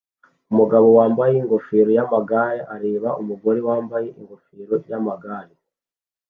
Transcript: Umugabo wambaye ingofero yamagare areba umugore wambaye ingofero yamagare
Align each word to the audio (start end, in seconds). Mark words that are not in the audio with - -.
Umugabo 0.51 0.87
wambaye 0.97 1.33
ingofero 1.41 1.89
yamagare 1.97 2.59
areba 2.75 3.09
umugore 3.21 3.59
wambaye 3.67 4.07
ingofero 4.19 4.75
yamagare 4.91 5.53